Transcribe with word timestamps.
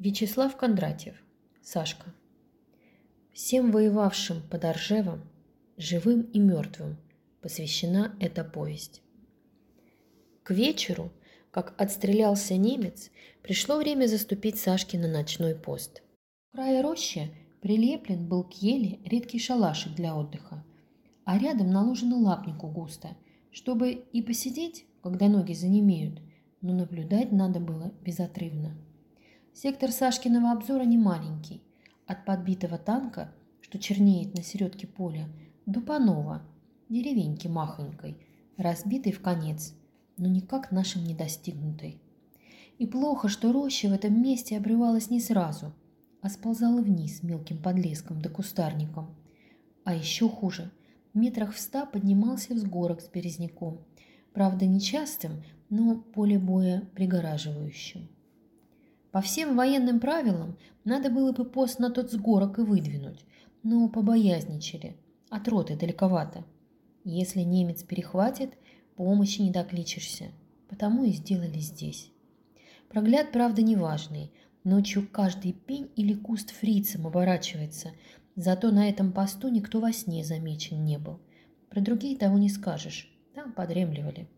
Вячеслав 0.00 0.56
Кондратьев. 0.56 1.14
Сашка. 1.60 2.14
Всем 3.34 3.70
воевавшим 3.70 4.40
под 4.50 4.64
Оржевом, 4.64 5.20
живым 5.76 6.22
и 6.22 6.38
мертвым, 6.38 6.96
посвящена 7.42 8.16
эта 8.18 8.42
повесть. 8.42 9.02
К 10.42 10.52
вечеру, 10.52 11.12
как 11.50 11.78
отстрелялся 11.78 12.56
немец, 12.56 13.10
пришло 13.42 13.76
время 13.76 14.06
заступить 14.06 14.58
Сашке 14.58 14.98
на 14.98 15.06
ночной 15.06 15.54
пост. 15.54 16.02
В 16.48 16.52
крае 16.52 16.80
рощи 16.80 17.30
прилеплен 17.60 18.26
был 18.26 18.44
к 18.44 18.54
еле 18.54 19.00
редкий 19.04 19.38
шалашик 19.38 19.92
для 19.92 20.16
отдыха, 20.16 20.64
а 21.26 21.36
рядом 21.36 21.70
наложено 21.70 22.16
лапнику 22.16 22.68
густо, 22.68 23.18
чтобы 23.50 23.90
и 23.90 24.22
посидеть, 24.22 24.86
когда 25.02 25.28
ноги 25.28 25.52
занемеют, 25.52 26.22
но 26.62 26.72
наблюдать 26.72 27.32
надо 27.32 27.60
было 27.60 27.92
безотрывно. 28.02 28.74
Сектор 29.52 29.90
Сашкиного 29.90 30.52
обзора 30.52 30.84
не 30.84 30.96
маленький. 30.96 31.62
От 32.06 32.24
подбитого 32.24 32.78
танка, 32.78 33.32
что 33.60 33.78
чернеет 33.78 34.34
на 34.34 34.42
середке 34.42 34.86
поля, 34.86 35.28
до 35.66 35.80
Панова, 35.80 36.42
деревеньки 36.88 37.48
махонькой, 37.48 38.16
разбитой 38.56 39.12
в 39.12 39.20
конец, 39.20 39.74
но 40.16 40.28
никак 40.28 40.70
нашим 40.70 41.04
не 41.04 41.14
достигнутой. 41.14 42.00
И 42.78 42.86
плохо, 42.86 43.28
что 43.28 43.52
роща 43.52 43.88
в 43.88 43.92
этом 43.92 44.22
месте 44.22 44.56
обрывалась 44.56 45.10
не 45.10 45.20
сразу, 45.20 45.74
а 46.22 46.30
сползала 46.30 46.80
вниз 46.80 47.22
мелким 47.22 47.60
подлеском 47.60 48.22
да 48.22 48.30
кустарником. 48.30 49.14
А 49.84 49.94
еще 49.94 50.28
хуже, 50.28 50.70
метрах 51.12 51.52
в 51.52 51.58
ста 51.58 51.86
поднимался 51.86 52.54
взгорок 52.54 53.00
с 53.00 53.08
березняком, 53.08 53.80
правда 54.32 54.64
нечастым, 54.64 55.42
но 55.68 55.96
поле 55.96 56.38
боя 56.38 56.88
пригораживающим. 56.94 58.08
По 59.12 59.20
всем 59.20 59.56
военным 59.56 59.98
правилам 59.98 60.56
надо 60.84 61.10
было 61.10 61.32
бы 61.32 61.44
пост 61.44 61.78
на 61.78 61.90
тот 61.90 62.12
сгорок 62.12 62.58
и 62.58 62.62
выдвинуть, 62.62 63.24
но 63.62 63.88
побоязничали. 63.88 64.96
От 65.30 65.48
роты 65.48 65.76
далековато. 65.76 66.44
Если 67.04 67.40
немец 67.40 67.82
перехватит, 67.82 68.56
помощи 68.96 69.40
не 69.40 69.50
докличешься. 69.50 70.32
Потому 70.68 71.04
и 71.04 71.10
сделали 71.10 71.58
здесь. 71.58 72.12
Прогляд, 72.88 73.32
правда, 73.32 73.62
неважный. 73.62 74.32
Ночью 74.62 75.08
каждый 75.10 75.52
пень 75.52 75.90
или 75.96 76.14
куст 76.14 76.50
фрицем 76.50 77.06
оборачивается. 77.06 77.92
Зато 78.36 78.70
на 78.70 78.88
этом 78.88 79.12
посту 79.12 79.48
никто 79.48 79.80
во 79.80 79.92
сне 79.92 80.24
замечен 80.24 80.84
не 80.84 80.98
был. 80.98 81.20
Про 81.68 81.80
другие 81.80 82.16
того 82.16 82.38
не 82.38 82.48
скажешь. 82.48 83.10
Там 83.34 83.52
подремливали. 83.52 84.28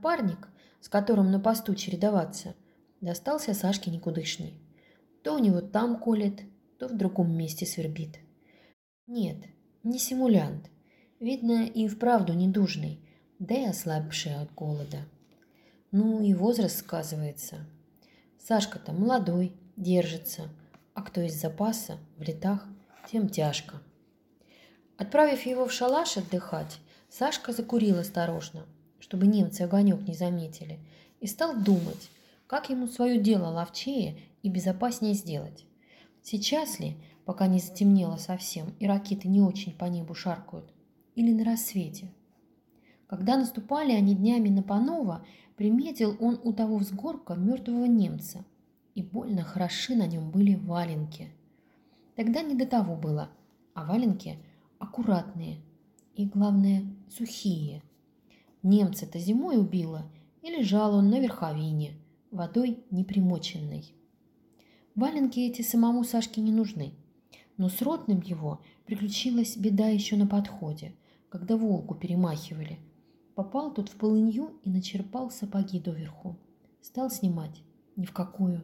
Парник, 0.00 0.48
с 0.80 0.88
которым 0.88 1.30
на 1.30 1.38
посту 1.38 1.74
чередоваться, 1.74 2.54
достался 3.02 3.52
Сашке 3.52 3.90
никудышний. 3.90 4.54
То 5.22 5.34
у 5.34 5.38
него 5.38 5.60
там 5.60 6.00
колет, 6.00 6.40
то 6.78 6.88
в 6.88 6.96
другом 6.96 7.36
месте 7.36 7.66
свербит. 7.66 8.18
Нет, 9.06 9.36
не 9.82 9.98
симулянт. 9.98 10.70
Видно, 11.20 11.66
и 11.66 11.86
вправду 11.86 12.32
недужный, 12.32 13.00
да 13.38 13.54
и 13.54 13.64
ослабший 13.66 14.36
от 14.36 14.52
голода. 14.54 15.04
Ну 15.90 16.22
и 16.22 16.32
возраст 16.32 16.78
сказывается. 16.78 17.66
Сашка-то 18.38 18.92
молодой, 18.92 19.52
держится, 19.76 20.48
а 20.94 21.02
кто 21.02 21.20
из 21.20 21.34
запаса, 21.40 21.98
в 22.16 22.22
летах, 22.22 22.66
тем 23.10 23.28
тяжко. 23.28 23.82
Отправив 24.96 25.46
его 25.46 25.66
в 25.66 25.72
шалаш 25.72 26.16
отдыхать, 26.16 26.78
Сашка 27.08 27.52
закурил 27.52 27.98
осторожно, 27.98 28.66
чтобы 28.98 29.26
немцы 29.26 29.62
огонек 29.62 30.00
не 30.02 30.14
заметили, 30.14 30.80
и 31.20 31.26
стал 31.26 31.54
думать, 31.54 32.10
как 32.52 32.68
ему 32.68 32.86
свое 32.86 33.18
дело 33.18 33.46
ловчее 33.46 34.18
и 34.42 34.50
безопаснее 34.50 35.14
сделать? 35.14 35.64
Сейчас 36.20 36.80
ли, 36.80 36.98
пока 37.24 37.46
не 37.46 37.60
затемнело 37.60 38.16
совсем 38.16 38.74
и 38.78 38.86
ракеты 38.86 39.26
не 39.26 39.40
очень 39.40 39.72
по 39.72 39.86
небу 39.86 40.14
шаркают? 40.14 40.70
Или 41.14 41.32
на 41.32 41.44
рассвете? 41.44 42.12
Когда 43.06 43.38
наступали 43.38 43.92
они 43.92 44.14
днями 44.14 44.50
на 44.50 44.62
Панова, 44.62 45.24
приметил 45.56 46.14
он 46.20 46.38
у 46.44 46.52
того 46.52 46.76
взгорка 46.76 47.36
мертвого 47.36 47.86
немца, 47.86 48.44
и 48.94 49.02
больно 49.02 49.44
хороши 49.44 49.96
на 49.96 50.06
нем 50.06 50.30
были 50.30 50.54
валенки. 50.54 51.30
Тогда 52.16 52.42
не 52.42 52.54
до 52.54 52.66
того 52.66 52.96
было, 52.96 53.30
а 53.72 53.86
валенки 53.86 54.38
аккуратные 54.78 55.56
и, 56.16 56.26
главное, 56.26 56.84
сухие. 57.08 57.82
Немца-то 58.62 59.18
зимой 59.18 59.58
убило, 59.58 60.04
и 60.42 60.50
лежал 60.50 60.94
он 60.94 61.08
на 61.08 61.18
верховине– 61.18 61.94
водой 62.32 62.78
непримоченной. 62.90 63.94
Валенки 64.94 65.38
эти 65.40 65.62
самому 65.62 66.02
Сашке 66.02 66.40
не 66.40 66.50
нужны, 66.50 66.94
но 67.56 67.68
с 67.68 67.80
ротным 67.82 68.20
его 68.20 68.60
приключилась 68.86 69.56
беда 69.56 69.88
еще 69.88 70.16
на 70.16 70.26
подходе, 70.26 70.94
когда 71.28 71.56
волку 71.56 71.94
перемахивали. 71.94 72.78
Попал 73.34 73.72
тут 73.72 73.88
в 73.88 73.96
полынью 73.96 74.60
и 74.64 74.70
начерпал 74.70 75.30
сапоги 75.30 75.78
доверху. 75.78 76.36
Стал 76.80 77.10
снимать. 77.10 77.62
Ни 77.96 78.06
в 78.06 78.12
какую. 78.12 78.62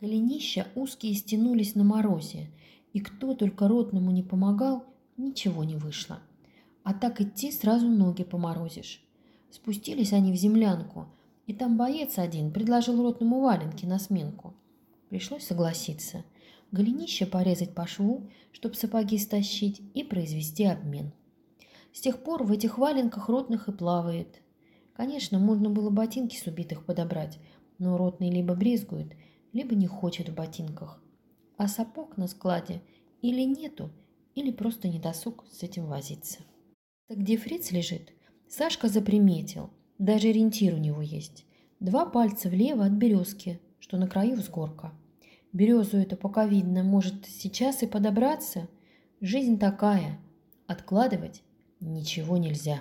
Голенища 0.00 0.66
узкие 0.74 1.14
стянулись 1.14 1.74
на 1.74 1.84
морозе, 1.84 2.50
и 2.92 3.00
кто 3.00 3.34
только 3.34 3.68
ротному 3.68 4.10
не 4.10 4.22
помогал, 4.22 4.84
ничего 5.16 5.64
не 5.64 5.76
вышло. 5.76 6.20
А 6.82 6.94
так 6.94 7.20
идти 7.20 7.52
сразу 7.52 7.88
ноги 7.88 8.24
поморозишь. 8.24 9.02
Спустились 9.50 10.12
они 10.12 10.32
в 10.32 10.36
землянку, 10.36 11.08
и 11.46 11.54
там 11.54 11.76
боец 11.76 12.18
один 12.18 12.52
предложил 12.52 13.02
ротному 13.02 13.40
валенки 13.40 13.86
на 13.86 13.98
сменку. 13.98 14.54
Пришлось 15.08 15.44
согласиться. 15.44 16.24
Голенище 16.72 17.26
порезать 17.26 17.74
по 17.74 17.86
шву, 17.86 18.28
чтоб 18.52 18.74
сапоги 18.74 19.18
стащить 19.18 19.80
и 19.94 20.02
произвести 20.02 20.64
обмен. 20.64 21.12
С 21.92 22.00
тех 22.00 22.22
пор 22.22 22.42
в 22.42 22.50
этих 22.50 22.78
валенках 22.78 23.28
ротных 23.28 23.68
и 23.68 23.72
плавает. 23.72 24.42
Конечно, 24.94 25.38
можно 25.38 25.70
было 25.70 25.90
ботинки 25.90 26.36
с 26.36 26.46
убитых 26.46 26.84
подобрать, 26.84 27.38
но 27.78 27.96
ротный 27.96 28.30
либо 28.30 28.54
брезгует, 28.54 29.12
либо 29.52 29.74
не 29.74 29.86
хочет 29.86 30.28
в 30.28 30.34
ботинках. 30.34 31.00
А 31.56 31.68
сапог 31.68 32.16
на 32.16 32.26
складе 32.26 32.82
или 33.22 33.42
нету, 33.42 33.90
или 34.34 34.50
просто 34.50 34.88
не 34.88 34.98
досуг 34.98 35.44
с 35.50 35.62
этим 35.62 35.86
возиться. 35.86 36.40
Так 37.08 37.18
где 37.18 37.36
фриц 37.36 37.70
лежит, 37.70 38.12
Сашка 38.48 38.88
заприметил– 38.88 39.70
даже 39.98 40.28
ориентир 40.28 40.74
у 40.74 40.78
него 40.78 41.02
есть. 41.02 41.44
Два 41.80 42.06
пальца 42.06 42.48
влево 42.48 42.84
от 42.84 42.92
березки, 42.92 43.60
что 43.78 43.96
на 43.96 44.06
краю 44.08 44.36
взгорка. 44.36 44.92
Березу 45.52 45.96
это 45.98 46.16
пока 46.16 46.46
видно, 46.46 46.82
может 46.82 47.26
сейчас 47.26 47.82
и 47.82 47.86
подобраться. 47.86 48.68
Жизнь 49.20 49.58
такая. 49.58 50.18
Откладывать 50.66 51.42
ничего 51.80 52.36
нельзя. 52.36 52.80